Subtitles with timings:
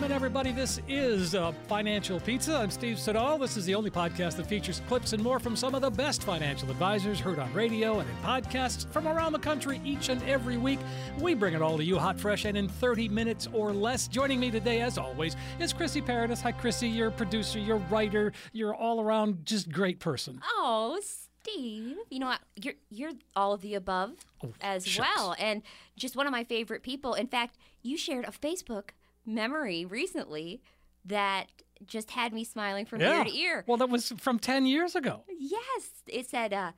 [0.00, 0.50] Welcome in, everybody.
[0.50, 2.56] This is uh, Financial Pizza.
[2.56, 3.36] I'm Steve Siddall.
[3.36, 6.22] This is the only podcast that features clips and more from some of the best
[6.22, 10.56] financial advisors heard on radio and in podcasts from around the country each and every
[10.56, 10.78] week.
[11.20, 14.08] We bring it all to you hot, fresh, and in 30 minutes or less.
[14.08, 16.40] Joining me today, as always, is Chrissy Paradis.
[16.40, 16.88] Hi, Chrissy.
[16.88, 20.40] You're a producer, you're a writer, you're all around just great person.
[20.56, 22.40] Oh, Steve, you know what?
[22.56, 24.12] You're you're all of the above
[24.62, 25.08] as Oh, shucks.
[25.16, 25.62] well, and
[25.96, 27.12] just one of my favorite people.
[27.12, 28.90] In fact, you shared a Facebook
[29.26, 30.60] memory recently
[31.04, 31.46] that
[31.86, 33.64] just had me smiling from ear to ear.
[33.66, 35.24] Well, that was from 10 years ago.
[35.38, 36.72] Yes, it said, uh,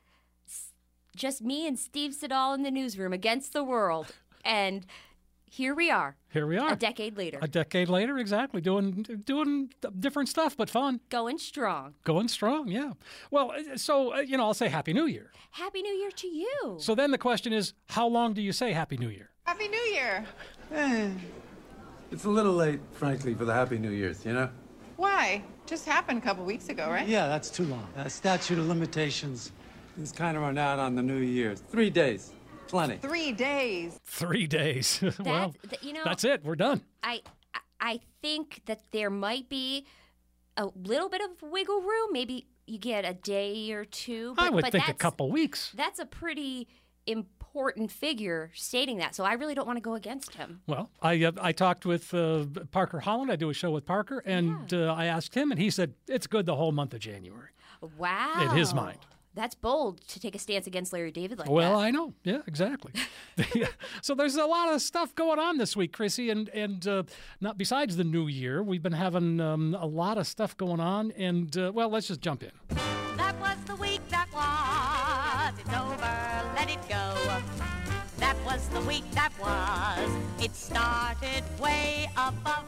[1.17, 4.87] "Just me and Steve Siddall in the newsroom against the world," and
[5.45, 6.73] here we are, Here we are.
[6.73, 11.95] a decade later, A decade later, exactly, doing doing different stuff, but fun, going strong.
[12.05, 12.69] going strong.
[12.69, 12.93] Yeah.
[13.31, 15.33] Well, uh, so uh, you know, I'll say Happy New Year.
[15.51, 16.77] Happy New Year to you.
[16.79, 19.31] So then the question is, how long do you say Happy New Year?
[19.45, 20.25] Happy New Year.
[22.13, 24.51] It's a little late, frankly, for the Happy New Year's, you know?
[24.97, 25.43] Why?
[25.67, 27.09] Just happened a couple weeks ago, right?
[27.09, 27.89] Yeah, that's too long.
[27.97, 29.51] Uh, statute of limitations
[30.01, 31.61] is kind of run out on the New Year's.
[31.61, 32.33] Three days.
[32.69, 32.99] Plenty.
[32.99, 33.99] Three days.
[34.05, 35.03] Three days.
[35.25, 36.45] well, th- you know- that's it.
[36.45, 36.83] We're done.
[37.03, 37.23] I
[37.55, 39.87] I- I think that there might be
[40.57, 42.11] a little bit of wiggle room.
[42.13, 44.35] Maybe you get a day or two.
[44.37, 45.73] But, I would but think a that's, couple weeks.
[45.75, 46.69] That's a pretty
[47.07, 47.42] important
[47.91, 49.15] figure stating that.
[49.15, 50.61] So I really don't want to go against him.
[50.67, 53.31] Well, I uh, I talked with uh, Parker Holland.
[53.31, 56.27] I do a show with Parker, and uh, I asked him, and he said it's
[56.27, 57.51] good the whole month of January.
[57.99, 58.35] Wow.
[58.43, 58.99] In his mind.
[59.35, 61.71] That's bold to take a stance against Larry David like Well, that.
[61.77, 62.13] Well, I know.
[62.23, 62.93] Yeah, exactly.
[63.55, 63.69] Yeah.
[64.03, 67.03] so there's a lot of stuff going on this week, Chrissy, and and uh,
[67.41, 71.13] not besides the new year, we've been having um, a lot of stuff going on,
[71.13, 72.53] and uh, well, let's just jump in.
[73.17, 74.22] That was the week that
[78.53, 80.45] was the week that was.
[80.45, 82.65] It started way above.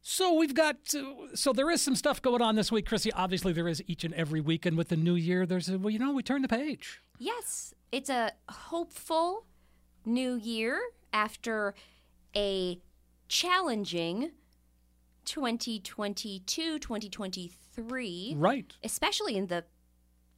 [0.00, 3.12] So we've got uh, so there is some stuff going on this week, Chrissy.
[3.12, 5.90] Obviously, there is each and every week, and with the new year, there's a well,
[5.90, 7.02] you know, we turn the page.
[7.18, 9.44] Yes, it's a hopeful
[10.06, 10.80] new year
[11.12, 11.74] after
[12.34, 12.80] a
[13.28, 14.30] challenging
[15.26, 18.72] 2022 2023, Right.
[18.82, 19.64] especially in the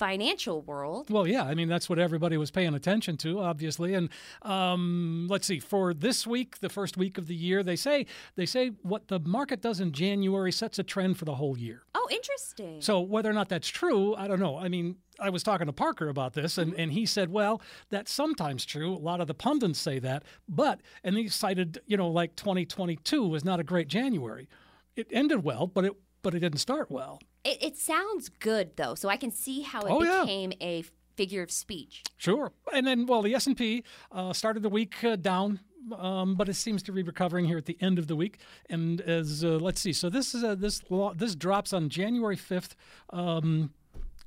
[0.04, 1.10] financial world.
[1.10, 3.94] Well, yeah, I mean that's what everybody was paying attention to, obviously.
[3.94, 4.10] And
[4.42, 8.04] um, let's see, for this week, the first week of the year, they say
[8.37, 11.84] they say what the market does in January sets a trend for the whole year.
[11.94, 12.82] Oh, interesting.
[12.82, 14.59] So whether or not that's true, I don't know.
[14.59, 18.12] I mean, I was talking to Parker about this, and, and he said, well, that's
[18.12, 18.92] sometimes true.
[18.92, 23.26] A lot of the pundits say that, but and he cited, you know, like 2022
[23.26, 24.48] was not a great January.
[24.97, 25.92] It ended well, but it
[26.22, 27.21] but it didn't start well.
[27.44, 30.21] It, it sounds good though, so I can see how it Oh, yeah.
[30.22, 30.84] became a
[31.16, 32.03] figure of speech.
[32.16, 32.53] Sure.
[32.72, 35.60] And then, well, the S and P uh, started the week uh, down,
[35.97, 38.38] um, but it seems to be recovering here at the end of the week.
[38.69, 42.75] And as uh, let's see, so this is this lo- this drops on January fifth,
[43.10, 43.72] um,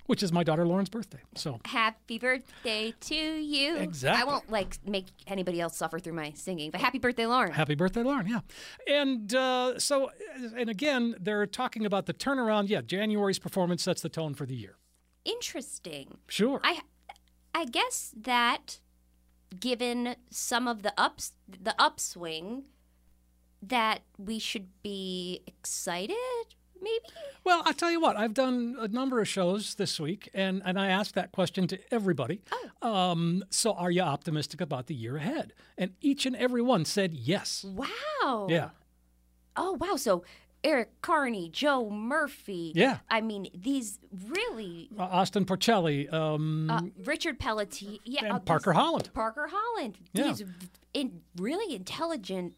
[0.08, 1.20] which is my daughter Lauren's birthday.
[1.36, 3.78] So Happy birthday to you.
[3.78, 4.22] Exactly.
[4.22, 7.52] I won't like make anybody else suffer through my singing, but happy birthday, Lauren.
[7.54, 8.28] happy birthday, Lauren!
[8.28, 8.40] Yeah.
[8.88, 10.12] And uh, so,
[10.56, 12.70] and again, they're talking about the turnaround.
[12.70, 14.78] Yeah, January's performance sets the tone for the year.
[15.24, 16.18] Interesting.
[16.28, 16.60] Sure.
[16.64, 16.80] I
[17.54, 18.80] I guess that
[19.60, 22.64] given some of the ups the upswing
[23.62, 26.16] that we should be excited
[26.82, 27.06] maybe
[27.44, 30.80] Well, I'll tell you what, I've done a number of shows this week, and, and
[30.80, 32.42] I asked that question to everybody.
[32.82, 32.88] Oh.
[32.94, 35.54] Um, so, are you optimistic about the year ahead?
[35.78, 37.64] And each and every one said yes.
[37.64, 38.70] wow Yeah.
[39.56, 40.24] oh wow so
[40.64, 42.72] Eric Kearney, Joe Murphy.
[42.76, 42.98] Yeah.
[43.10, 48.74] I mean, these really Uh, Austin Porchelli, um, uh, Richard Pelletier, yeah, and uh, Parker
[48.74, 49.98] Holland, Parker Holland.
[50.14, 50.24] Yeah.
[50.24, 50.44] These
[50.94, 52.56] in, really intelligent.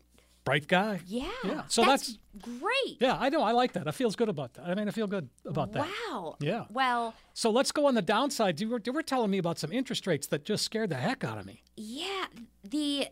[0.49, 0.99] Bright guy.
[1.05, 1.29] Yeah.
[1.43, 2.97] Yeah, so that's, great.
[2.99, 3.43] Yeah, I know.
[3.43, 3.87] I like that.
[3.87, 4.65] I feels good about that.
[4.65, 5.87] I mean, I feel good about that.
[6.09, 6.37] Wow.
[6.39, 6.65] Yeah.
[6.71, 8.59] Well, So let's go on the downside.
[8.59, 11.23] You were, you were telling me about some interest rates that just scared the heck
[11.23, 11.61] out of me.
[11.77, 12.25] Yeah,
[12.63, 13.09] the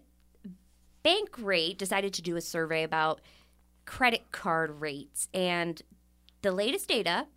[1.06, 3.22] Bankrate decided to do a survey about
[3.86, 5.80] credit card rates, and
[6.42, 7.28] the latest data,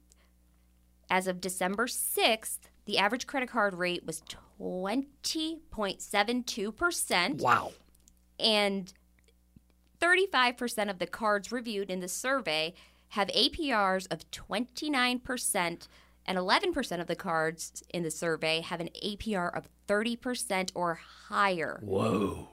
[1.10, 4.22] as of December 6th, the average credit card rate was
[4.60, 7.42] 20.72%.
[7.42, 7.72] Wow.
[8.38, 8.94] And
[10.00, 12.74] 35% of the cards reviewed in the survey
[13.10, 15.88] have APRs of 29%,
[16.26, 21.80] and 11% of the cards in the survey have an APR of 30% or higher.
[21.82, 22.48] Whoa.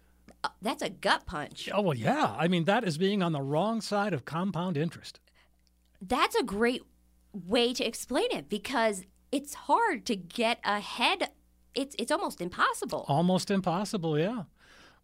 [0.44, 1.68] uh, that's a gut punch.
[1.74, 2.36] Oh, well, yeah.
[2.38, 5.18] I mean, that is being on the wrong side of compound interest.
[6.00, 6.82] That's a great
[7.32, 11.30] way to explain it because it's hard to get ahead.
[11.74, 13.04] It's it's almost impossible.
[13.08, 14.44] Almost impossible, yeah.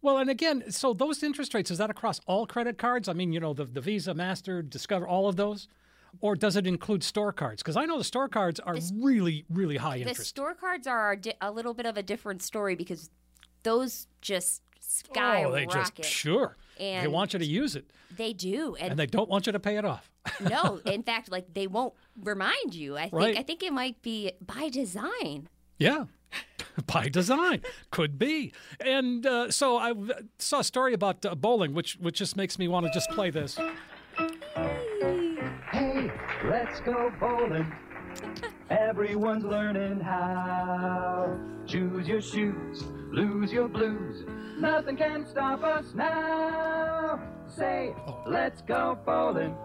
[0.01, 3.09] Well, and again, so those interest rates, is that across all credit cards?
[3.09, 5.67] I mean, you know, the, the Visa, Master, Discover, all of those?
[6.21, 7.63] Or does it include store cards?
[7.63, 10.29] Because I know the store cards are really, really high The interest.
[10.29, 13.09] store cards are a, little bit of a different story because
[13.63, 15.53] those just oh, skyrocket.
[15.53, 16.55] they just, sure.
[16.77, 17.85] They want you to use it,
[18.15, 20.09] They do, and, and they don't want you to pay it off.
[20.41, 22.97] no, in fact, like they won't remind you.
[22.97, 23.37] I think Right.
[23.37, 25.49] I think it might be by design.
[25.77, 26.05] Yeah,
[26.87, 27.61] by design,
[27.91, 28.53] could be.
[28.79, 29.93] And uh, so I
[30.39, 33.29] saw a story about uh, bowling, which which just makes me want to just play
[33.29, 33.57] this.
[35.71, 36.11] Hey,
[36.45, 37.71] let's go bowling.
[38.69, 41.37] Everyone's learning how.
[41.67, 44.25] Choose your shoes, lose your blues.
[44.57, 47.21] Nothing can stop us now.
[47.55, 47.93] Say,
[48.25, 49.55] let's go bowling.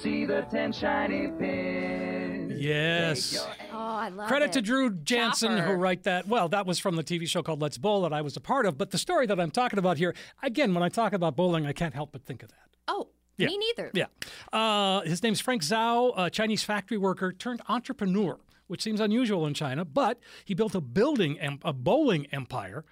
[0.00, 2.60] See the ten shiny pins.
[2.60, 3.46] Yes.
[3.72, 4.52] Oh, I love Credit it.
[4.54, 5.76] to Drew Jansen who Chopper.
[5.76, 6.26] wrote that.
[6.28, 8.66] Well, that was from the TV show called Let's Bowl that I was a part
[8.66, 8.76] of.
[8.78, 11.72] But the story that I'm talking about here, again, when I talk about bowling, I
[11.72, 12.56] can't help but think of that.
[12.88, 13.48] Oh, Yeah.
[13.48, 13.90] me neither.
[13.94, 14.06] Yeah.
[14.52, 18.38] Uh, his name's Frank Zhao, a Chinese factory worker turned entrepreneur,
[18.68, 22.84] which seems unusual in China, but he built a building, em- a bowling empire.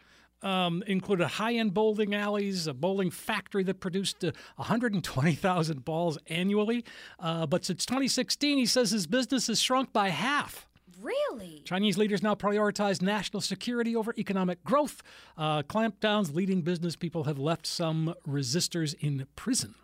[0.45, 6.85] Um, included high-end bowling alleys, a bowling factory that produced uh, 120,000 balls annually.
[7.21, 10.67] Uh, but since 2016, he says his business has shrunk by half.
[11.01, 11.63] Really?
[11.65, 15.01] Chinese leaders now prioritize national security over economic growth.
[15.37, 19.77] Uh, clampdowns leading business people have left some resistors in prison.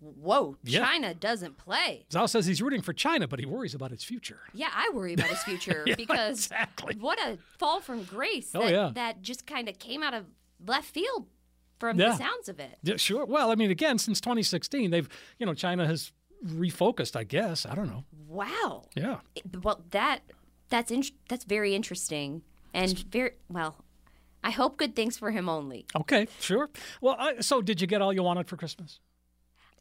[0.00, 0.84] Whoa, Yeah.
[0.84, 2.06] China doesn't play.
[2.10, 4.40] Zhao says he's rooting for China, but he worries about its future.
[4.52, 6.96] Yeah, I worry about his future Yeah, because exactly.
[6.98, 8.90] what a fall from grace Oh, that, yeah.
[8.94, 10.24] that just kind of came out of
[10.66, 11.26] left field
[11.78, 12.78] from the sounds of it.
[12.82, 13.24] Yeah, sure.
[13.26, 15.08] Well, I mean, again, since 2016, they've,
[15.38, 16.12] you know, China has
[16.46, 17.66] refocused, I guess.
[17.66, 18.04] I don't know.
[18.28, 18.84] Wow.
[18.94, 19.20] Yeah.
[19.34, 20.20] It- Well, that
[20.70, 22.42] that's in, that's very interesting
[22.72, 23.84] and very well.
[24.42, 25.86] I hope good things for him only.
[25.96, 26.68] Okay, sure.
[27.00, 29.00] Well, I, so did you get all you wanted for Christmas?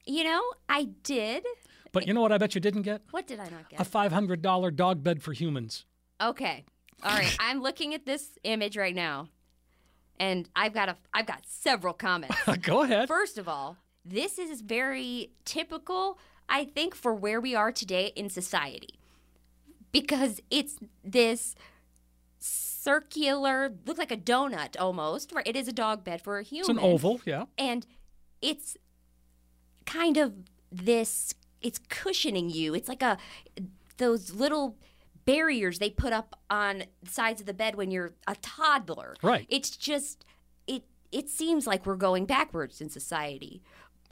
[0.06, 1.44] You know, I did.
[1.92, 3.02] But you know what I bet you didn't get?
[3.12, 3.80] What did I not get?
[3.80, 5.86] A $500 dog bed for humans.
[6.22, 6.66] Okay.
[7.04, 7.36] All right.
[7.40, 9.30] I'm looking at this image right now,
[10.20, 12.38] and I've got a I've got several comments.
[12.62, 13.08] Go ahead.
[13.08, 16.18] First of all, this is very typical,
[16.48, 19.00] I think, for where we are today in society,
[19.92, 21.56] because it's this
[22.40, 25.34] circular, looks like a donut almost.
[25.34, 25.46] Right?
[25.46, 26.78] It is a dog bed for a human.
[26.78, 27.46] It's an oval, yeah.
[27.58, 27.86] and
[28.42, 28.78] it's
[29.86, 30.34] kind of
[30.72, 32.76] this it's cushioning you.
[32.76, 33.18] It's like a
[33.98, 34.76] those little
[35.26, 39.16] barriers they put up on the sides of the bed when you're a toddler.
[39.24, 39.46] Right.
[39.50, 40.26] it's just
[40.68, 43.62] it it seems like we're going backwards in society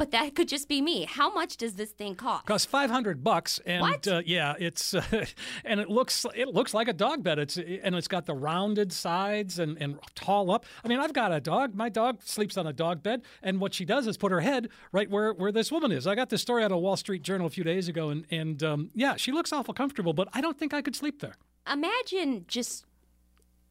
[0.02, 3.24] but that could just be me how much does this thing cost Costs five hundred
[3.24, 4.08] bucks, and?
[4.08, 5.04] Uh, yeah, it's uh,
[5.64, 7.38] and it looks it looks like a dog bed.
[7.38, 10.66] It's and it's got the rounded sides and, and tall up.
[10.84, 11.76] I mean, I've got a dog.
[11.76, 14.70] My dog sleeps on a dog bed, and what she does is put her head
[14.92, 16.08] right where where this woman is.
[16.08, 18.64] I got this story out of Wall Street Journal a few days ago, and and
[18.64, 21.36] um, yeah, she looks awful comfortable, but I don't think I could sleep there.
[21.72, 22.86] imagine just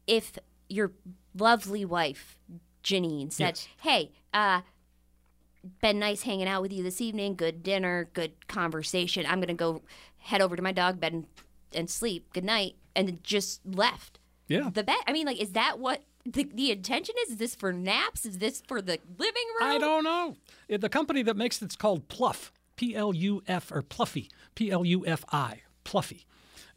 [0.07, 0.31] if
[0.69, 0.93] your
[1.37, 2.39] lovely wife
[2.85, 3.67] Janine said, Yes.
[3.81, 4.61] "Hey, uh,
[5.81, 7.35] been nice hanging out with you this evening.
[7.35, 9.25] Good dinner, good conversation.
[9.27, 9.81] I'm gonna go
[10.17, 11.25] head over to my dog bed and,
[11.73, 12.33] and sleep.
[12.33, 14.69] Good night," and just left Yeah.
[14.73, 14.97] the bed.
[15.07, 17.31] I mean, like, is that what the, the intention is?
[17.31, 18.25] Is this for naps?
[18.25, 19.69] Is this for the living room?
[19.69, 20.35] I don't know.
[20.69, 24.85] The company that makes it's called Pluff, P L U F or Pluffy, P L
[24.85, 26.25] U F I, Pluffy.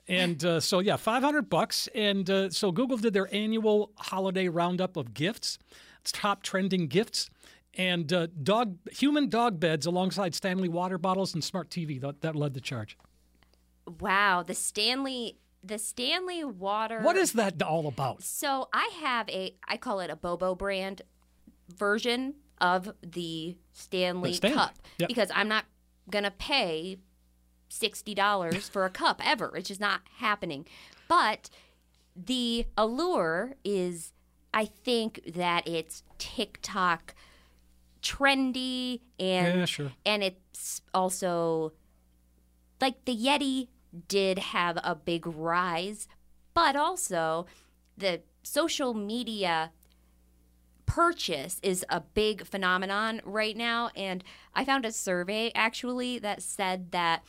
[0.07, 1.89] And uh, so yeah, five hundred bucks.
[1.95, 5.59] And uh, so Google did their annual holiday roundup of gifts,
[6.01, 7.31] it's top trending gifts,
[7.77, 12.01] and uh, dog human dog beds alongside Stanley water bottles and smart TV.
[12.01, 12.97] That, that led the charge.
[14.01, 17.01] Wow, the Stanley, the Stanley water.
[17.01, 18.23] What is that all about?
[18.23, 21.03] So I have a, I call it a Bobo brand
[21.77, 25.09] version of the Stanley, The Stanley, cup yep.
[25.09, 25.65] because I'm not
[26.11, 26.99] gonna pay
[27.69, 29.57] sixty dollars for a cup ever.
[29.57, 30.67] It's just not happening.
[31.09, 31.51] But
[32.17, 34.13] the allure is,
[34.53, 37.15] I think that it's TikTok
[38.05, 39.93] trendy and Yeah, sure.
[40.05, 41.73] and it's also
[42.81, 43.69] like the Yeti
[44.09, 46.07] did have a big rise,
[46.53, 47.47] but also
[47.97, 49.73] the social media
[50.87, 53.91] purchase is a big phenomenon right now.
[53.97, 54.23] And
[54.55, 57.23] I found a survey actually that said that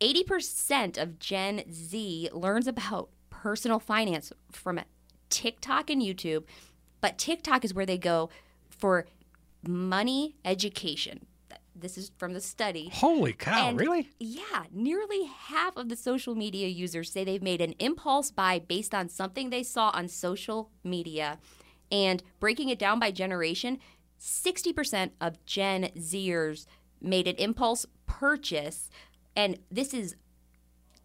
[0.00, 4.80] 80% of Gen Z learns about personal finance from
[5.30, 6.44] TikTok and YouTube,
[7.00, 8.30] but TikTok is where they go
[8.68, 9.06] for
[9.68, 11.26] money education.
[11.76, 12.90] This is from the study.
[12.92, 14.10] Holy cow, And, really?
[14.18, 18.94] Yeah, nearly half of the social media users say they've made an impulse buy based
[18.94, 21.38] on something they saw on social media.
[21.92, 23.78] And breaking it down by generation,
[24.20, 26.66] 60% of Gen Zers
[27.00, 28.90] made an impulse purchase.
[29.36, 30.16] And this is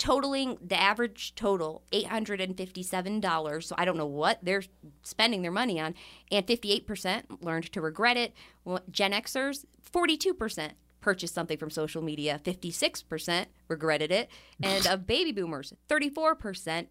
[0.03, 4.63] totaling the average total $857 so i don't know what they're
[5.01, 5.95] spending their money on.
[6.31, 8.33] And 58% learned to regret it.
[8.91, 12.39] Gen xers 42% purchased something from social media.
[12.43, 14.29] 56% regretted it.
[14.62, 16.88] And of baby boomers 34%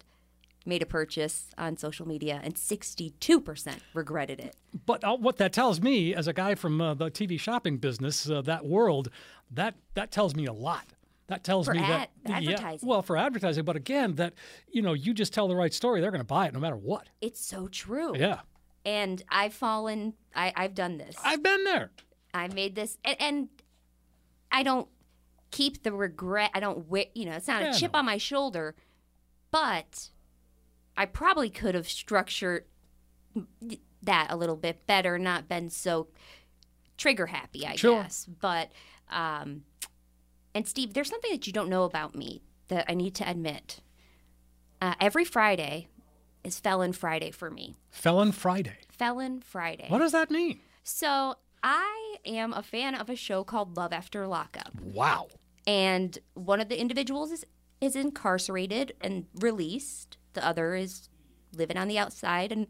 [0.65, 4.55] made a purchase on social media and 62% regretted it.
[4.85, 8.29] But uh, what that tells me, as a guy from uh, the TV shopping business,
[8.29, 9.09] uh, that world,
[9.51, 10.85] that that tells me a lot.
[11.33, 14.33] That tells For me that ad- yeah, well, for advertising, but again, that
[14.71, 16.75] you know, you just tell the right story, they're going to buy it no matter
[16.77, 17.09] what.
[17.21, 18.41] it's so true Yeah,
[18.85, 21.89] and i've fallen I, i've done this I've been there.
[22.35, 23.49] I've made this, and, and
[24.51, 24.87] I don't
[25.51, 26.51] keep the regret.
[26.53, 27.99] I don't, wi- you know, it's not Yeah, a chip no.
[27.99, 28.75] on my shoulder,
[29.51, 30.09] but
[30.97, 32.65] I probably could have structured
[34.03, 36.07] that a little bit better, not been so
[36.97, 38.01] trigger happy, I Sure.
[38.03, 38.25] guess.
[38.25, 38.71] But,
[39.09, 39.63] um,
[40.53, 43.81] and Steve, there's something that you don't know about me that I need to admit.
[44.81, 45.87] Uh, every Friday
[46.43, 47.75] is Felon Friday for me.
[47.89, 48.77] Felon Friday.
[48.89, 49.85] Felon Friday.
[49.87, 50.59] What does that mean?
[50.83, 55.27] So I am a fan of a show called Love After Lockup, Wow.
[55.65, 57.45] and one of the individuals is
[57.81, 60.17] is incarcerated and released.
[60.33, 61.09] The other is
[61.55, 62.67] living on the outside and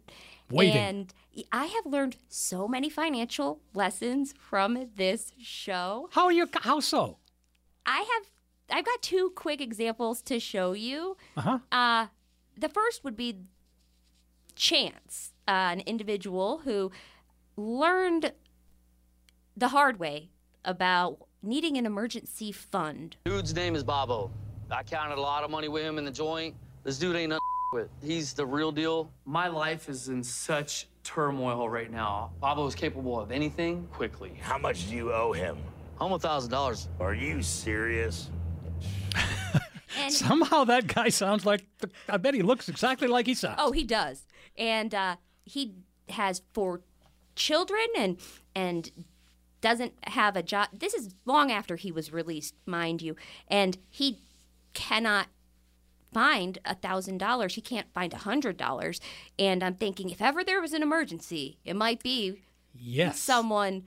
[0.50, 0.76] Waiting.
[0.78, 1.14] And
[1.52, 6.10] I have learned so many financial lessons from this show.
[6.12, 6.48] How are you?
[6.62, 7.18] How so?
[7.86, 11.18] I have I've got two quick examples to show you.
[11.38, 11.60] Uh-huh.
[11.72, 12.08] Uh
[12.58, 13.38] The first would be
[14.56, 16.92] Chance, uh, an individual who
[17.58, 18.34] learned
[19.58, 20.30] the hard way
[20.64, 23.18] about needing an emergency fund.
[23.26, 24.30] Dude's name is Bobo.
[24.70, 26.56] I counted a lot of money with him in the joint.
[26.84, 27.42] This dude ain't nothing
[27.74, 27.90] with.
[28.04, 29.12] He's the real deal.
[29.26, 32.32] My life is in such turmoil right now.
[32.40, 34.34] Bobo is capable of anything quickly.
[34.42, 35.58] How much do you owe him?
[35.96, 36.88] Home a thousand dollars.
[37.00, 38.30] Are you serious?
[40.10, 41.66] Somehow that guy sounds like.
[41.80, 43.58] The, I bet he looks exactly like he sounds.
[43.60, 44.26] oh, he does.
[44.58, 45.76] And uh, he
[46.10, 46.82] has four
[47.36, 48.18] children and
[48.56, 48.92] and
[49.62, 50.68] doesn't have a job.
[50.74, 53.16] This is long after he was released, mind you,
[53.48, 54.20] and he
[54.74, 55.28] cannot
[56.14, 57.56] find a thousand dollars.
[57.56, 59.00] He can't find a hundred dollars.
[59.40, 62.42] And I'm thinking, if ever there was an emergency, it might be
[62.74, 63.20] yes.
[63.20, 63.84] someone,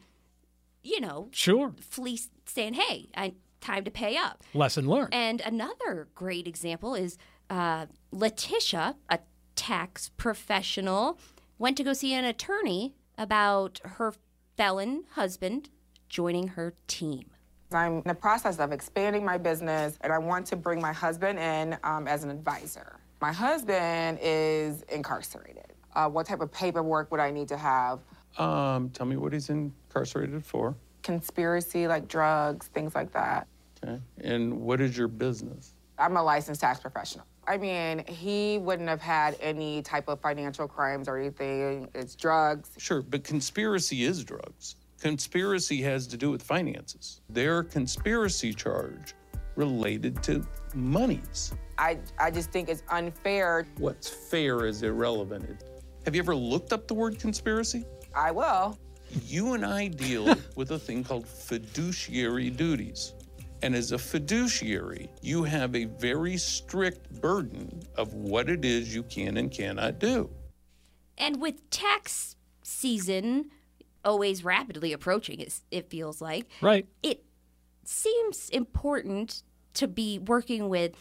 [0.87, 1.75] you know, Sure.
[1.81, 5.13] fleece saying, "Hey, I time to pay up." Lesson learned.
[5.13, 7.19] And another great example is
[7.51, 9.19] uh, Letitia, a
[9.55, 11.19] tax professional,
[11.59, 14.13] went to go see an attorney about her
[14.57, 15.71] felon husband
[16.09, 17.31] joining her team.
[17.73, 21.39] I'm in the process of expanding my business, and I want to bring my husband
[21.39, 23.01] in um, as an advisor.
[23.21, 25.73] My husband is incarcerated.
[25.95, 28.01] Uh, what type of paperwork would I need to have?
[28.39, 29.49] Um, tell me what he's
[29.97, 30.77] incarcerated for.
[31.03, 33.47] Conspiracy, like drugs, things like that.
[33.83, 34.01] Okay.
[34.19, 35.73] And what is your business?
[35.99, 37.25] I'm a licensed tax professional.
[37.47, 41.89] I mean, he wouldn't have had any type of financial crimes or anything.
[41.95, 42.71] It's drugs.
[42.77, 44.77] Sure, but conspiracy is drugs.
[45.01, 47.21] Conspiracy has to do with finances.
[47.31, 49.15] Their conspiracy charge
[49.55, 51.55] related to monies.
[51.79, 53.67] I, I just think it's unfair.
[53.79, 55.65] What's fair is irrelevant.
[56.05, 57.85] Have you ever looked up the word conspiracy?
[58.15, 58.79] I will.
[59.25, 63.15] You and I deal with a thing called fiduciary duties.
[63.63, 69.03] And as a fiduciary, you have a very strict burden of what it is you
[69.03, 70.31] can and cannot do.
[71.17, 73.51] And with tax season
[74.05, 76.87] always rapidly approaching, it, it feels like, right.
[77.03, 77.25] it
[77.85, 79.43] seems important
[79.75, 80.95] to be working with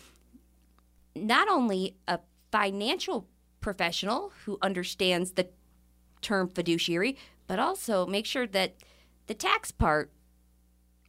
[1.16, 2.20] not only a
[2.52, 3.28] financial
[3.62, 5.48] professional who understands the
[6.22, 7.18] term fiduciary,
[7.48, 8.76] but also make sure that
[9.28, 10.12] the tax part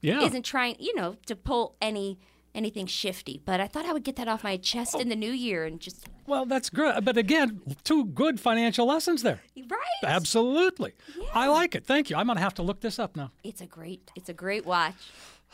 [0.01, 0.23] Yeah.
[0.23, 2.19] isn't trying, you know, to pull any
[2.55, 3.43] anything shifty.
[3.45, 5.01] But I thought I would get that off my chest oh.
[5.01, 7.05] in the new year and just Well, that's good.
[7.05, 9.43] But again, two good financial lessons there.
[9.69, 10.03] right.
[10.03, 10.95] Absolutely.
[11.17, 11.27] Yeah.
[11.35, 11.85] I like it.
[11.85, 12.17] Thank you.
[12.17, 13.31] I'm going to have to look this up now.
[13.45, 14.95] It's a great it's a great watch.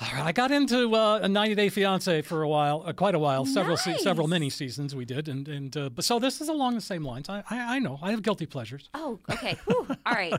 [0.00, 3.14] All right, I got into uh, a 90 Day Fiance for a while, uh, quite
[3.14, 6.40] a while, several se- several mini seasons we did, and and uh, but so this
[6.40, 7.28] is along the same lines.
[7.28, 8.88] I, I I know I have guilty pleasures.
[8.94, 9.56] Oh, okay.
[9.66, 9.86] Whew.
[10.06, 10.34] All right.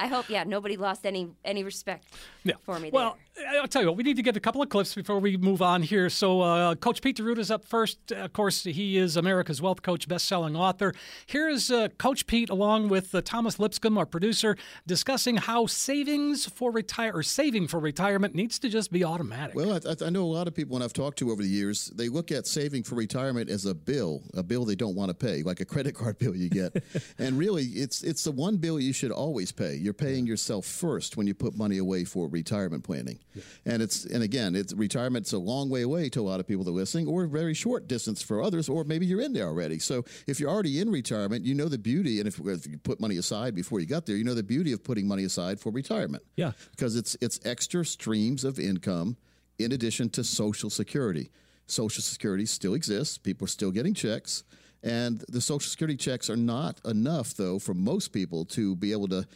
[0.00, 2.06] I hope yeah nobody lost any any respect
[2.44, 2.54] Yeah.
[2.62, 3.18] for me Well,
[3.60, 5.62] I'll tell you what, we need to get a couple of clips before we move
[5.62, 6.10] on here.
[6.10, 8.10] So, uh, Coach Pete D'Arruda is up first.
[8.12, 10.92] Of course, he is America's Wealth Coach, best-selling author.
[11.26, 14.56] Here is uh, Coach Pete, along with uh, Thomas Lipscomb, our producer,
[14.86, 19.54] discussing how savings for retire or saving for retirement needs to just be automatic.
[19.56, 21.86] Well, I, I- know a lot of people when I've talked to over the years,
[21.86, 25.14] they look at saving for retirement as a bill, a bill they don't want to
[25.14, 26.84] pay, like a credit card bill you get.
[27.18, 29.74] and really, it's it's the one bill you should always pay.
[29.76, 33.18] You're paying yourself first when you put money away for retirement planning.
[33.64, 36.64] And it's and again, it's retirement's a long way away to a lot of people
[36.64, 39.78] that are listening, or very short distance for others, or maybe you're in there already.
[39.78, 43.00] So if you're already in retirement, you know the beauty, and if, if you put
[43.00, 45.72] money aside before you got there, you know the beauty of putting money aside for
[45.72, 46.22] retirement.
[46.36, 46.52] Yeah.
[46.72, 51.30] Because it's it's extra streams of income in addition to Social Security.
[51.66, 53.18] Social Security still exists.
[53.18, 54.44] People are still getting checks.
[54.82, 59.08] And the Social Security checks are not enough, though, for most people to be able
[59.08, 59.26] to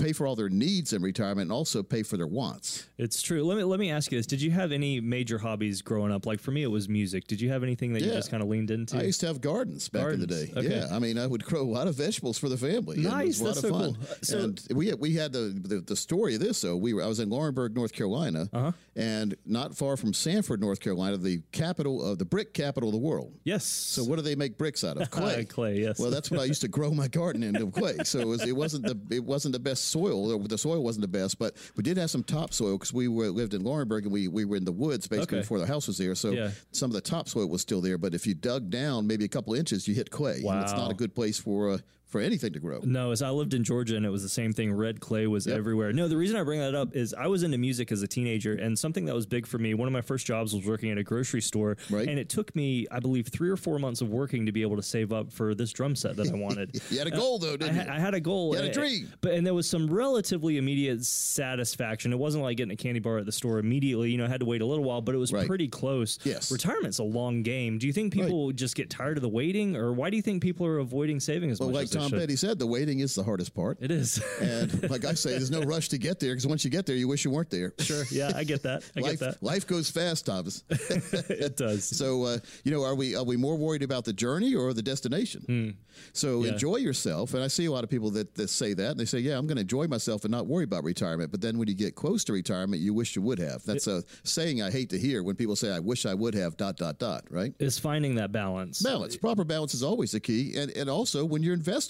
[0.00, 2.88] pay for all their needs in retirement and also pay for their wants.
[2.98, 3.44] It's true.
[3.44, 6.26] Let me let me ask you this: Did you have any major hobbies growing up?
[6.26, 7.26] Like for me, it was music.
[7.26, 8.96] Did you have anything that you just kind of leaned into?
[8.98, 10.50] I used to have gardens back in the day.
[10.56, 10.68] Okay.
[10.68, 12.98] Yeah, I mean, I would grow a lot of vegetables for the family.
[12.98, 13.94] Nice, was a lot that's of so fun.
[13.94, 14.02] cool.
[14.02, 16.60] Uh, so- and we had, we had the, the the story of this.
[16.62, 16.76] though.
[16.76, 18.72] we were I was in Laurinburg, North Carolina, Uh-huh.
[18.96, 22.98] and not far from Sanford, North Carolina, the capital of the brick capital of the
[22.98, 23.32] world.
[23.44, 23.64] Yes.
[23.64, 25.10] So what do they make bricks out of?
[25.20, 25.44] Clay.
[25.44, 25.98] Clay, yes.
[25.98, 27.96] Well, that's what I used to grow my garden into clay.
[28.04, 30.38] So it, was, it wasn't the it wasn't the best soil.
[30.38, 33.54] The soil wasn't the best, but we did have some topsoil because we were, lived
[33.54, 35.42] in Laurinburg and we, we were in the woods basically Okay.
[35.42, 36.14] before the house was there.
[36.14, 36.50] So Yeah.
[36.72, 39.54] some of the topsoil was still there, but if you dug down maybe a couple
[39.54, 40.42] inches, you hit clay.
[40.44, 41.78] And it's not a good place for uh,
[42.10, 42.80] for anything to grow.
[42.82, 44.72] No, as I lived in Georgia and it was the same thing.
[44.72, 45.92] Red clay was everywhere.
[45.92, 48.54] No, the reason I bring that up is I was into music as a teenager,
[48.54, 49.74] and something that was big for me.
[49.74, 52.08] One of my first jobs was working at a grocery store, Right.
[52.08, 54.76] and it took me, I believe, three or four months of working to be able
[54.76, 56.80] to save up for this drum set that I wanted.
[56.90, 57.90] You had a goal, though, didn't I, you?
[57.92, 58.50] I had a goal.
[58.50, 59.12] You had a and- dream.
[59.20, 62.12] but and there was some relatively immediate satisfaction.
[62.12, 64.10] It wasn't like getting a candy bar at the store immediately.
[64.10, 65.46] You know, I had to wait a little while, but it was Right.
[65.46, 66.18] pretty close.
[66.24, 66.50] Yes.
[66.50, 67.78] retirement's a long game.
[67.78, 70.42] Do you think people just get tired of the waiting, or why do you think
[70.42, 72.10] people are avoiding saving as Well, much like as they Tom?
[72.18, 73.78] Petty said, the waiting is the hardest part.
[73.80, 74.22] It is.
[74.40, 76.96] And like I say, there's no rush to get there because once you get there,
[76.96, 77.72] you wish you weren't there.
[77.78, 78.04] Sure.
[78.10, 78.82] Yeah, I get that.
[78.96, 79.42] I life, get that.
[79.42, 80.64] life goes fast, Thomas.
[80.70, 81.84] it does.
[81.84, 84.82] So, uh, you know, are we are we more worried about the journey or the
[84.82, 85.76] destination?
[86.12, 86.44] So Hmm.
[86.46, 86.52] Yeah.
[86.52, 87.34] enjoy yourself.
[87.34, 89.36] And I see a lot of people that, that say that, and they say, "Yeah,
[89.36, 91.94] I'm going to enjoy myself and not worry about retirement." But then when you get
[91.94, 93.62] close to retirement, you wish you would have.
[93.64, 96.56] That's a saying I hate to hear when people say, "I wish I would have."
[96.56, 97.24] Dot dot dot.
[97.30, 97.52] Right?
[97.58, 98.80] Is finding that balance.
[98.82, 99.16] Balance.
[99.16, 101.89] Proper balance is always the key, and and also when you're investing.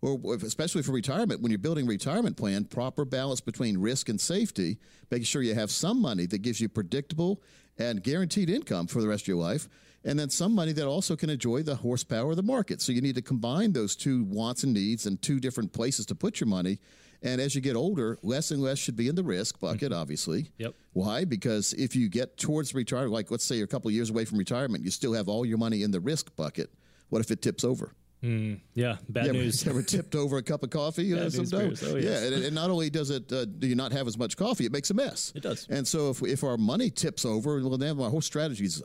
[0.00, 4.20] Or especially for retirement, when you're building a retirement plan, proper balance between risk and
[4.20, 4.78] safety,
[5.12, 7.40] making sure you have some money that gives you predictable
[7.78, 9.68] and guaranteed income for the rest of your life,
[10.04, 12.80] and then some money that also can enjoy the horsepower of the market.
[12.80, 16.16] So you need to combine those two wants and needs and two different places to
[16.16, 16.80] put your money.
[17.22, 20.00] And as you get older, less and less should be in the risk bucket, mm-hmm.
[20.00, 20.50] obviously.
[20.58, 20.74] Yep.
[20.92, 21.24] Why?
[21.24, 24.24] Because if you get towards retirement, like let's say you're a couple of years away
[24.24, 26.74] from retirement, you still have all your money in the risk bucket.
[27.10, 27.92] What if it tips over?
[28.22, 29.66] Mm, yeah, bad ever, news.
[29.66, 31.04] ever tipped over a cup of coffee?
[31.04, 31.72] You know, some dough?
[31.82, 32.04] Oh, yes.
[32.04, 34.64] Yeah, and, and not only does it uh, do you not have as much coffee,
[34.64, 35.32] it makes a mess.
[35.34, 35.66] It does.
[35.68, 38.82] And so if if our money tips over, well, then our whole strategy's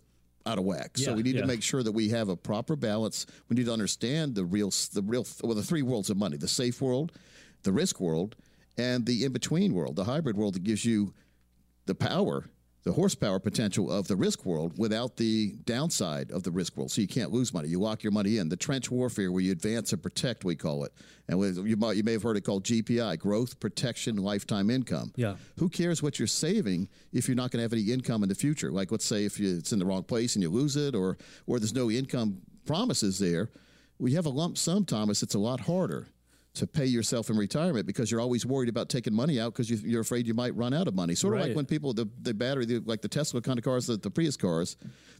[0.47, 0.97] out of whack.
[0.97, 1.41] so we need yeah.
[1.41, 3.26] to make sure that we have a proper balance.
[3.50, 6.47] We need to understand the real the real well the three worlds of money: the
[6.47, 7.12] safe world,
[7.63, 8.36] the risk world,
[8.78, 11.13] and the in between world, the hybrid world that gives you
[11.86, 12.45] the power,
[12.88, 16.89] the horsepower potential of the risk world without the downside of the risk world.
[16.89, 17.67] So you can't lose money.
[17.67, 18.47] You lock your money in.
[18.47, 20.93] The trench warfare, where you advance and protect, we call it.
[21.28, 25.12] And with, you might you may have heard it called GPI, growth, protection, lifetime income.
[25.17, 25.36] Yeah.
[25.58, 28.36] Who cares what you're saving if you're not going to have any income in the
[28.36, 28.71] future?
[28.71, 31.17] Like let's say if you, it's in the wrong place and you lose it, or
[31.45, 33.50] or there's no income promises there.
[34.00, 36.08] We have a lump sum, Thomas, it's a lot harder
[36.58, 39.78] to pay yourself in retirement because you're always worried about taking money out because you,
[39.78, 41.15] you're afraid you might run out of money.
[41.15, 41.48] Sort of Right.
[41.50, 44.10] like when people the the battery the, like the Tesla kind of cars, the, the
[44.12, 44.76] Prius cars.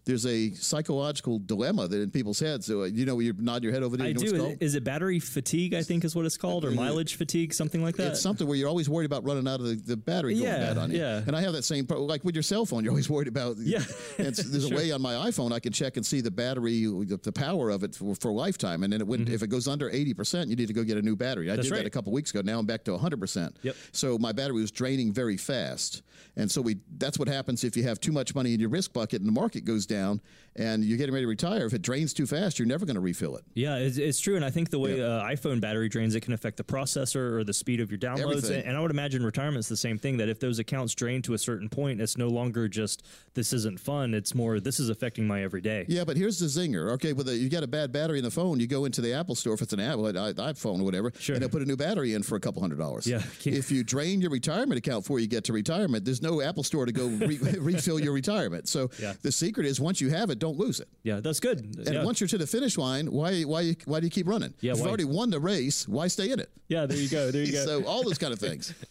[0.08, 2.66] There's a psychological dilemma that in people's heads.
[2.66, 4.06] So uh, you know, you nod your head over there.
[4.08, 4.26] I You know do.
[4.36, 5.74] Is it- Is it battery fatigue?
[5.74, 8.12] I think is what it's called, or mileage fatigue, something like that.
[8.14, 10.58] It's something where you're always worried about running out of the, the battery going Yeah,
[10.60, 10.98] bad on you.
[11.00, 11.22] yeah.
[11.28, 12.08] And I have that same problem.
[12.08, 12.84] like with your cell phone.
[12.84, 13.58] You're always worried about.
[13.58, 13.84] Yeah.
[14.18, 14.74] There's Sure.
[14.74, 17.70] a way on my iPhone I can check and see the battery, the, the power
[17.70, 18.84] of it for, for a lifetime.
[18.84, 20.98] And then it wouldn't, if it goes under 80 percent, you need to go get
[20.98, 21.50] a new battery.
[21.50, 21.56] I Mm-hmm.
[21.58, 21.78] That's did right.
[21.84, 22.42] that a couple weeks ago.
[22.44, 23.58] Now I'm back to 100 percent.
[23.64, 23.76] Yep.
[23.92, 26.02] So my battery was draining very fast.
[26.36, 28.94] And so we that's what happens if you have too much money in your risk
[28.94, 29.97] bucket and the market goes down.
[29.98, 30.22] Down
[30.60, 33.00] and you're getting ready to retire, if it drains too fast, you're never going to
[33.00, 33.44] refill it.
[33.54, 36.34] Yeah, it's, it's true, and I think the way uh, iPhone battery drains, it can
[36.34, 38.50] affect the processor or the speed of your downloads.
[38.50, 40.18] And, and I would imagine retirement's the same thing.
[40.18, 43.06] That if those accounts drain to a certain point, it's no longer just
[43.36, 44.16] this isn't fun.
[44.16, 45.86] It's more this is affecting my everyday.
[45.88, 46.92] Yeah, but here's the zinger.
[46.94, 48.60] Okay, well, you got a bad battery in the phone.
[48.60, 51.36] You go into the Apple store if it's an Apple, an iPhone or whatever, Sure.
[51.36, 53.06] and they'll put a new battery in for a couple hundred dollars.
[53.06, 53.22] Yeah.
[53.46, 56.88] If you drain your retirement account before you get to retirement, there's no Apple store
[56.88, 58.68] to go re- refill your retirement.
[58.68, 59.14] So Yeah.
[59.22, 60.90] the secret is once you have it, don't lose it.
[61.04, 61.58] Yeah, that's good.
[61.60, 62.04] And yeah.
[62.04, 64.54] once you're to the finish line, why why why do you keep running?
[64.60, 66.50] Yeah, if you've why- already won the race, why stay in it?
[66.68, 67.32] Yeah, there you go.
[67.32, 67.66] There you go.
[67.66, 68.74] so all those kind of things.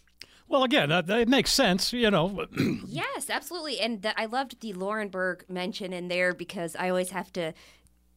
[0.48, 1.92] Well, again, that, that makes sense.
[1.92, 2.46] You know,
[2.86, 3.80] Yes, absolutely.
[3.80, 7.52] And the, I loved the Laurinburg mention in there because I always have to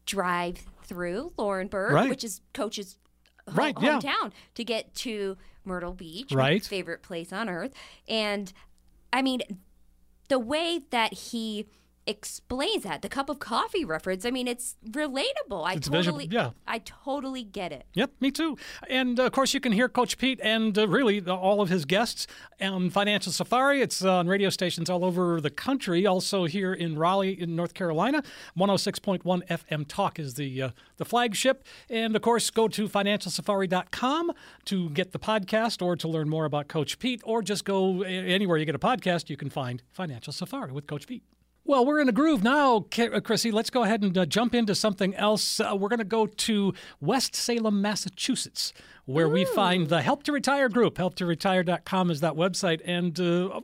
[0.06, 2.08] drive through Laurinburg, Right.
[2.08, 2.98] which is Coach's
[3.48, 4.00] ho- Right, yeah.
[4.00, 6.64] hometown, to get to Myrtle Beach, my Right.
[6.64, 7.74] favorite place on earth.
[8.08, 8.54] And
[9.12, 9.42] I mean,
[10.28, 11.66] the way that he
[12.10, 15.64] explains that, the cup of coffee reference, I mean, it's relatable.
[15.66, 16.52] I It's visual- totally, yeah.
[16.68, 17.86] I totally get it.
[17.94, 18.58] Yep, me too.
[18.90, 21.70] And uh, of course, you can hear Coach Pete and uh, really the, all of
[21.70, 22.28] his guests
[22.60, 23.82] on Financial Safari.
[23.82, 26.06] It's on radio stations all over the country.
[26.06, 28.24] Also here in Raleigh, in North Carolina,
[28.58, 31.64] 106.1 FM Talk is the uh, the flagship.
[31.90, 34.32] And of course, go to financialsafari.com
[34.66, 38.58] to get the podcast or to learn more about Coach Pete, or just go anywhere
[38.58, 39.30] you get a podcast.
[39.30, 41.24] You can find Financial Safari with Coach Pete.
[41.70, 43.52] Well, we're in a groove now, uh, Chrissy.
[43.52, 45.60] Let's go ahead and uh, jump into something else.
[45.60, 48.74] Uh, we're going to go to West Salem, Massachusetts,
[49.06, 50.96] where we find the Help to Retire group.
[50.96, 52.82] HelpToRetire.com is that website.
[52.86, 53.62] And uh,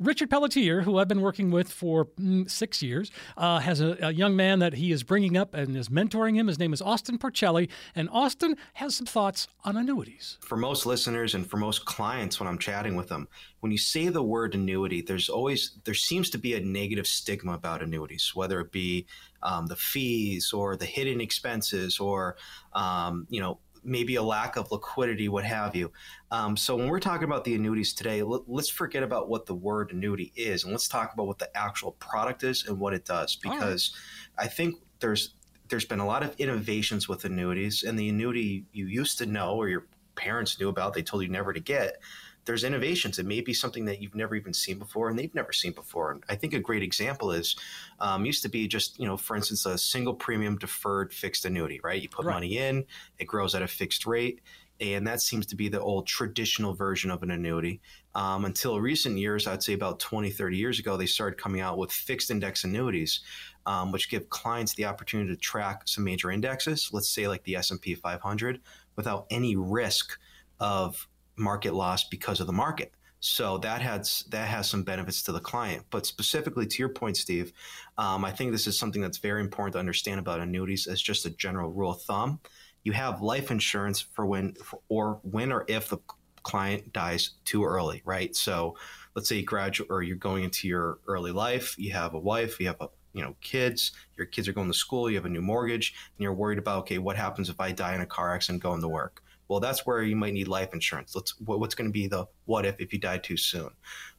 [0.00, 4.12] Richard Pelletier, who I've been working with for mm, six years, uh, has a, a
[4.12, 6.48] young man that he is bringing up and is mentoring him.
[6.48, 7.68] His name is Austin Porchelli.
[7.94, 10.38] And Austin has some thoughts on annuities.
[10.40, 13.28] for most listeners and for most clients when I'm chatting with them,
[13.60, 17.52] when you say the word annuity, there's always there seems to be a negative stigma
[17.52, 19.06] about annuities, whether it be
[19.42, 22.36] um, the fees or the hidden expenses or
[22.72, 25.92] um, you know maybe a lack of liquidity, what have you.
[26.30, 29.54] Um, so when we're talking about the annuities today, let, let's forget about what the
[29.54, 33.04] word annuity is and let's talk about what the actual product is and what it
[33.04, 33.60] does All right.
[33.60, 33.94] because
[34.38, 35.34] I think there's
[35.68, 39.54] there's been a lot of innovations with annuities and the annuity you used to know
[39.54, 41.96] or your parents knew about they told you never to get
[42.44, 45.52] there's innovations it may be something that you've never even seen before and they've never
[45.52, 46.10] seen before.
[46.10, 47.56] And i think a great example is
[48.00, 51.80] um, used to be just you know for instance a single premium deferred fixed annuity
[51.82, 52.00] right?
[52.00, 52.34] You put Right.
[52.34, 52.84] money in
[53.18, 54.40] it grows at a fixed rate
[54.80, 57.80] and that seems to be the old traditional version of an annuity.
[58.16, 61.78] Um, until recent years i'd say about 20 30 years ago they started coming out
[61.78, 63.20] with fixed index annuities
[63.66, 67.56] um, which give clients the opportunity to track some major indexes let's say like the
[67.56, 68.60] s&p 500
[68.96, 70.18] without any risk
[70.60, 72.92] of market loss because of the market.
[73.20, 75.84] So that has that has some benefits to the client.
[75.90, 77.52] But specifically to your point steve
[77.96, 81.24] um, i think this is something that's very important to understand about annuities as just
[81.24, 82.40] a general rule of thumb.
[82.82, 85.98] You have life insurance for when for, or when or if the
[86.42, 88.36] client dies too early right?
[88.36, 88.76] So
[89.14, 92.60] let's say you graduate or you're going into your early life you have a wife
[92.60, 95.28] you have a you know kids your kids are going to school you have a
[95.30, 98.34] new mortgage and you're worried about okay what happens if i die in a car
[98.34, 101.14] accident going to work well that's where you might need life insurance.
[101.14, 103.70] Let's what- what's going to be the what if if you die too soon?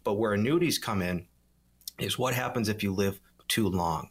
[0.04, 1.28] But where annuities come in
[2.00, 4.10] is what happens if you live too long?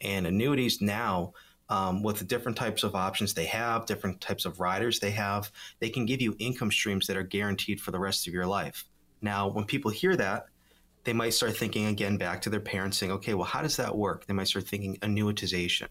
[0.00, 1.32] And annuities now
[1.68, 5.50] um, with the different types of options they have different types of riders they have
[5.80, 8.84] they can give you income streams that are guaranteed for the rest of your life.
[9.20, 10.46] Now when people hear that
[11.04, 13.96] they might start thinking again back to their parents saying okay well how does that
[13.96, 14.26] work?
[14.26, 15.88] They might start thinking annuitization.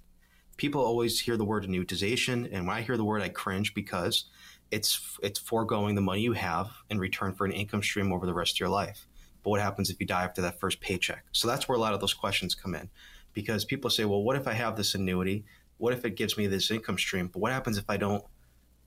[0.57, 4.25] People always hear the word annuitization and when i hear the word i cringe because
[4.71, 8.33] it's it's foregoing the money you have in return for an income stream over the
[8.33, 9.07] rest of your life.
[9.43, 11.25] But what happens if you die after that first paycheck?
[11.31, 12.89] So that's where a lot of those questions come in.
[13.33, 15.45] Because people say well what if i have this annuity?
[15.77, 17.27] What if it gives me this income stream?
[17.27, 18.23] But what happens if i don't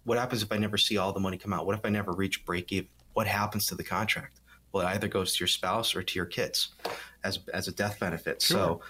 [0.05, 1.67] what happens if i never see all the money come out?
[1.67, 2.89] What if i never reach break even?
[3.13, 4.41] What happens to the contract?
[4.73, 6.71] Well it either goes to your spouse or to your kids
[7.23, 8.43] as as a death benefit.
[8.43, 8.81] So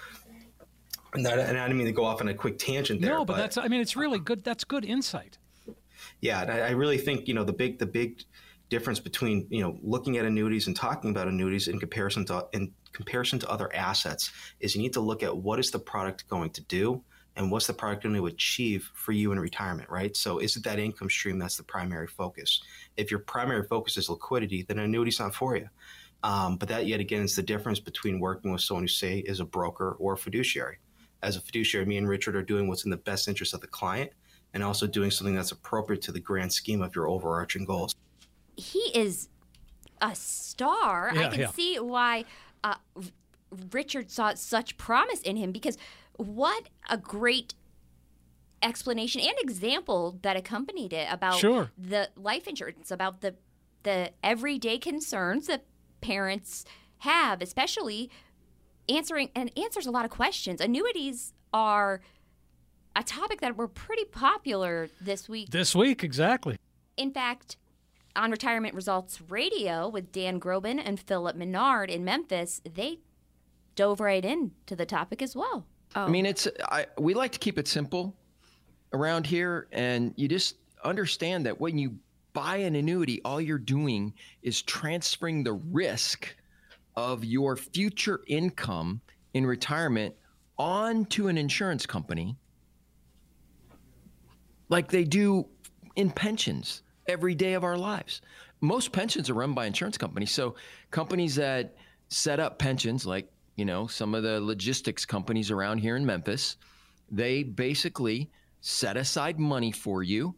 [1.14, 3.12] and, and I didn't mean to go off on a quick tangent there.
[3.12, 4.42] no, but, that's, I mean, it's really good.
[4.42, 5.38] That's good insight.
[6.20, 8.22] Yeah, and I, I really think you know the big the big
[8.70, 12.72] difference between you know looking at annuities and talking about annuities in comparison to in
[12.92, 16.50] comparison to other assets is you need to look at what is the product going
[16.50, 17.03] to do
[17.37, 20.16] and what's the product going to achieve for you in retirement, right?
[20.16, 22.62] So is it that income stream that's the primary focus?
[22.96, 25.68] If your primary focus is liquidity, then annuity's not for you.
[26.22, 29.40] Um, but that yet again is the difference between working with someone who say is
[29.40, 30.79] a broker or a fiduciary.
[31.22, 33.66] As a fiduciary, me and Richard are doing what's in the best interest of the
[33.66, 34.11] client
[34.54, 37.94] and also doing something that's appropriate to the grand scheme of your overarching goals.
[38.56, 39.28] he is
[40.00, 41.10] a star.
[41.10, 41.50] I can yeah.
[41.50, 42.24] see why
[42.62, 42.76] uh,
[43.72, 45.76] Richard saw such promise in him because
[46.16, 47.54] what a great
[48.62, 51.70] explanation and example that accompanied it about Sure.
[51.76, 53.34] the life insurance, about the
[53.82, 55.64] the everyday concerns that
[56.00, 56.64] parents
[56.98, 58.08] have, especially
[58.88, 60.60] answering and answers a lot of questions.
[60.60, 62.00] Annuities are
[62.96, 65.50] a topic that were pretty popular this week.
[65.50, 66.57] This week, exactly.
[66.96, 67.57] In fact,
[68.16, 73.00] on Retirement Results Radio with Dan Groben and Phillip Menard in Memphis, they
[73.74, 75.66] dove right into the topic as well.
[75.96, 78.14] I mean, it's I, we like to keep it simple
[78.92, 81.96] around here, and you just understand that when you
[82.33, 86.35] buy an annuity, all you're doing is transferring the risk
[86.96, 89.00] of your future income
[89.35, 90.14] in retirement
[90.59, 92.37] onto an insurance company,
[94.74, 95.46] like they do
[95.94, 98.20] in pensions every day of our lives.
[98.60, 100.56] Most pensions are run by insurance companies, so
[100.90, 101.76] companies that
[102.08, 106.56] set up pensions, like you know some of the logistics companies around here in Memphis,
[107.08, 108.28] they basically
[108.62, 110.34] set aside money for you.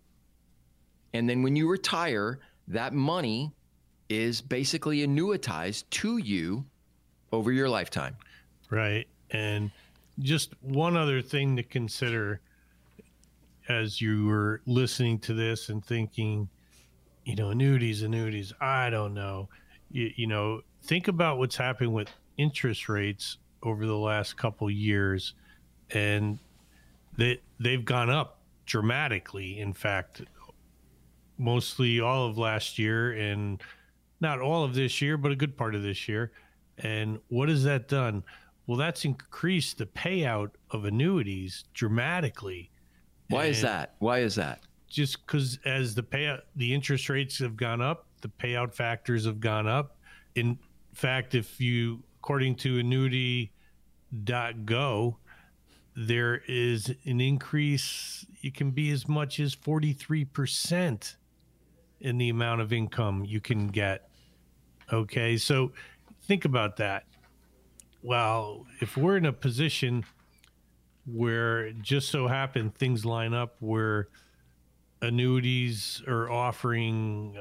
[1.14, 3.54] And then when you retire, that money
[4.10, 6.66] is basically annuitized to you
[7.32, 8.16] over your lifetime.
[8.68, 9.06] Right.
[9.30, 9.70] And
[10.18, 12.42] just one other thing to consider
[13.68, 16.48] as you were listening to this and thinking,
[17.24, 19.48] you know, annuities, annuities, I don't know.
[19.90, 25.34] You, you know, think about what's happening with interest rates over the last couple years
[25.90, 26.38] and
[27.16, 30.22] they they've gone up dramatically in fact
[31.38, 33.62] mostly all of last year and
[34.20, 36.32] not all of this year but a good part of this year.
[36.78, 38.22] And what has that done?
[38.66, 42.70] Well that's increased the payout of annuities dramatically
[43.28, 43.94] Why is that?
[43.98, 44.60] Why is that?
[44.88, 49.40] just because as the payout the interest rates have gone up the payout factors have
[49.40, 49.96] gone up
[50.34, 50.58] in
[50.94, 53.50] fact if you according to annuity.go
[55.96, 61.16] there is an increase it can be as much as 43%
[62.00, 64.08] in the amount of income you can get
[64.92, 65.72] okay so
[66.22, 67.04] think about that
[68.02, 70.04] well if we're in a position
[71.06, 74.08] where just so happen things line up where
[75.02, 77.36] annuities are offering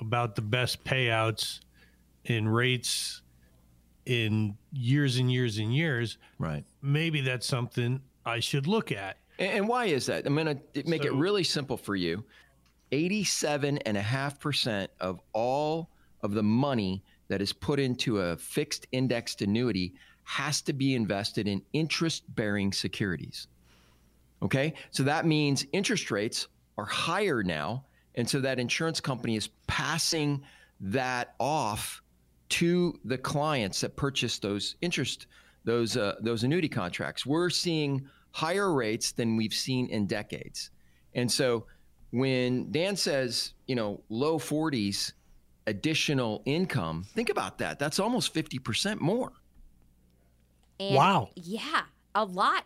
[0.00, 1.60] about the best payouts
[2.24, 3.22] in rates
[4.06, 6.18] in years and years and years.
[6.38, 6.64] Right.
[6.80, 9.18] Maybe that's something I should look at.
[9.38, 10.26] And, why is that?
[10.26, 12.24] I'm going to make it really simple for you.
[12.92, 15.90] 87.5% of all
[16.22, 19.94] of the money that is put into a fixed indexed annuity
[20.26, 23.46] has to be invested in interest bearing securities.
[24.42, 24.74] Okay.
[24.90, 27.84] So that means interest rates are higher now.
[28.16, 30.42] And so that insurance company is passing
[30.80, 32.02] that off
[32.48, 35.28] to the clients that purchase those interest,
[35.64, 37.24] those, uh, those annuity contracts.
[37.24, 40.70] We're seeing higher rates than we've seen in decades.
[41.14, 41.66] And so
[42.10, 45.12] when Dan says, you know, low 40s
[45.68, 47.78] additional income, think about that.
[47.78, 49.32] That's almost 50% more.
[50.78, 51.30] And Wow.
[51.34, 51.82] Yeah,
[52.14, 52.64] a lot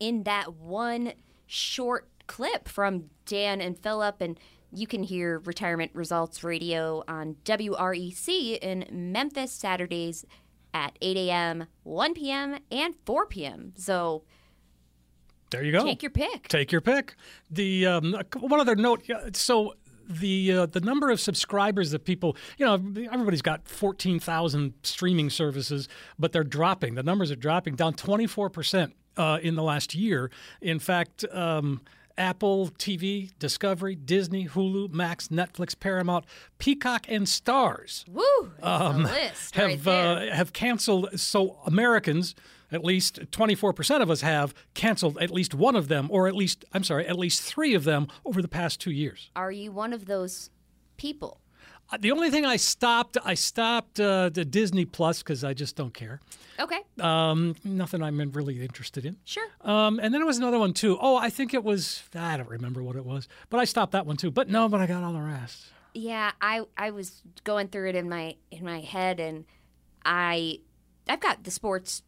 [0.00, 1.12] in that one
[1.46, 4.20] short clip from Dan and Phillip.
[4.20, 4.38] And
[4.72, 10.24] you can hear Retirement Results Radio on WREC in Memphis Saturdays
[10.74, 13.72] at 8 a.m., 1 p.m., and 4 p.m.
[13.76, 14.24] So
[15.50, 15.84] There you go.
[15.84, 16.48] Take your pick.
[16.48, 17.14] Take your pick.
[17.50, 19.06] The um, one other note.
[19.34, 19.74] So
[20.20, 22.74] the uh, the number of subscribers that people, you know,
[23.10, 26.94] everybody's got fourteen thousand streaming services, but they're dropping.
[26.94, 30.30] The numbers are dropping down twenty four percent uh, in the last year.
[30.60, 31.24] In fact.
[31.32, 31.80] Um,
[32.18, 36.26] Apple TV, Discovery, Disney, Hulu, Max, Netflix, Paramount,
[36.58, 38.52] Peacock, and Starz Woo!
[38.62, 41.08] um, list have right uh, have canceled.
[41.18, 42.34] So Americans,
[42.72, 46.64] at least 24% of us have canceled at least one of them, or at least
[46.72, 49.30] I'm sorry, at least three of them over the past two years.
[49.36, 50.50] Are you one of those
[50.96, 51.40] people?
[51.92, 55.76] Uh, The only thing I stopped, I stopped uh, the Disney Plus because I just
[55.76, 56.20] don't care.
[56.60, 59.16] Okay, Um, nothing I'm really interested in.
[59.24, 59.48] sure.
[59.62, 60.96] Um, and then there was another one too.
[61.00, 62.02] Oh, I think it was.
[62.14, 64.30] I don't remember what it was, but I stopped that one too.
[64.30, 65.64] But no, but I got all the rest.
[65.94, 69.44] Yeah, I I was going through it in my in my head, and
[70.04, 70.58] I
[71.08, 72.02] I've got the sports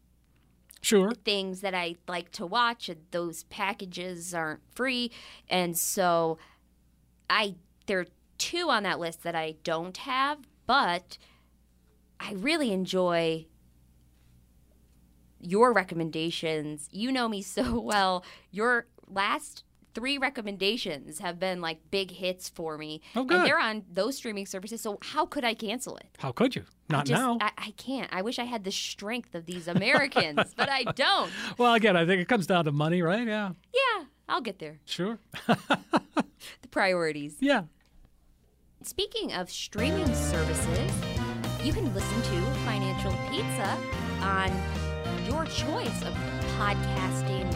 [0.85, 1.13] Sure.
[1.13, 5.11] things that I like to watch, and those packages aren't free,
[5.49, 6.37] and so
[7.29, 7.55] I
[7.87, 11.17] there are two on that list that I don't have, but
[12.19, 13.47] I really enjoy
[15.39, 16.87] your recommendations.
[16.91, 18.23] You know me so well.
[18.51, 19.64] Your last
[19.95, 23.01] three recommendations have been like big hits for me.
[23.15, 23.37] Oh, good.
[23.37, 24.81] And they're on those streaming services.
[24.81, 26.05] So how could I cancel it?
[26.19, 26.63] How could you?
[26.89, 27.37] I Not just- now.
[27.41, 28.09] I, I can't.
[28.13, 31.31] I wish I had the strength of these Americans, but I don't.
[31.57, 33.25] Well, again, I think it comes down to money, right?
[33.25, 33.51] Yeah.
[33.73, 34.79] Yeah, I'll get there.
[34.85, 35.17] Sure.
[36.61, 37.37] The priorities.
[37.39, 37.63] Yeah.
[38.83, 40.91] Speaking of streaming services,
[41.63, 43.77] you can listen to Financial Pizza
[44.21, 44.51] on
[45.27, 46.13] your choice of
[46.59, 47.49] podcasting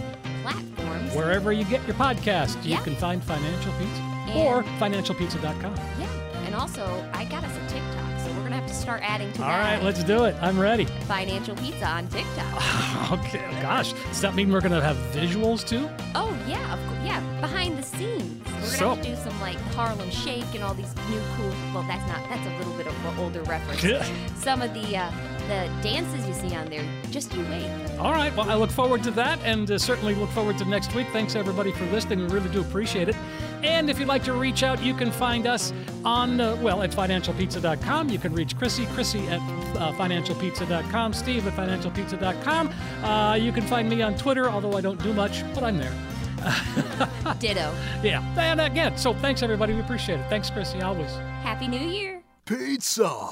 [0.53, 1.15] platforms.
[1.15, 2.81] Wherever you get your podcast, you Yeah.
[2.81, 5.75] can find Financial Pizza And- or financialpizza.com.
[5.99, 6.07] Yeah,
[6.45, 9.41] and also I got us a TikTok, so we're gonna have to start adding to
[9.43, 9.53] All that.
[9.65, 10.35] All right, let's do it.
[10.41, 10.85] I'm ready.
[11.07, 12.63] Financial Pizza on TikTok.
[13.11, 13.93] Okay, gosh.
[14.09, 15.89] Does that mean we're going to have visuals too?
[16.13, 16.99] oh yeah, of course.
[17.03, 18.45] Yeah, behind the scenes.
[18.45, 21.51] We're gonna have to do some like Harlem Shake and all these new cool.
[21.73, 22.19] Well, that's not.
[22.29, 24.05] That's a little bit of an older reference.
[24.43, 25.09] some of the uh,
[25.49, 26.85] the dances you see on there.
[27.09, 27.69] Just you wait.
[27.99, 28.33] All right.
[28.35, 31.07] Well, I look forward to that and uh, certainly look forward to next week.
[31.11, 32.19] Thanks, everybody, for listening.
[32.19, 33.15] We really do appreciate it.
[33.63, 35.73] And if you'd like to reach out, you can find us
[36.05, 38.09] on, uh, well, at financialpizza.com.
[38.09, 39.41] You can reach Chrissy, Chrissy at
[39.75, 42.69] uh, financialpizza.com, Steve at financialpizza.com.
[43.03, 45.93] Uh, you can find me on Twitter, although I don't do much, but I'm there.
[47.39, 47.73] Ditto.
[48.01, 48.23] Yeah.
[48.37, 49.73] And again, so thanks, everybody.
[49.73, 50.29] We appreciate it.
[50.29, 51.11] Thanks, Chrissy, always.
[51.41, 52.21] Happy New Year.
[52.45, 53.29] Pizza.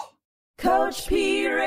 [0.58, 1.67] Coach P Radio.